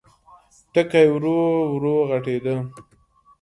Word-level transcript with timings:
ټکی 0.73 1.05
ورو، 1.13 1.37
ورو 1.73 1.95
غټېده. 2.09 2.55